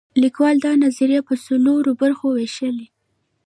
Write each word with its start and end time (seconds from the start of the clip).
لیکوال 0.23 0.55
دا 0.65 0.73
نظریه 0.83 1.21
په 1.27 1.33
څلورو 1.45 1.91
برخو 2.01 2.27
ویشلې. 2.37 2.87